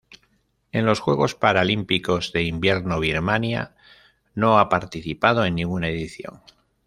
En 0.71 0.87
los 0.87 0.99
Juegos 0.99 1.35
Paralímpicos 1.35 2.33
de 2.33 2.41
Invierno 2.41 2.99
Birmania 2.99 3.75
no 4.33 4.57
ha 4.57 4.67
participado 4.67 5.45
en 5.45 5.53
ninguna 5.53 5.89
edición. 5.89 6.41